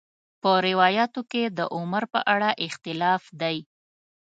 [0.41, 3.57] په روایاتو کې د عمر په اړه اختلاف دی.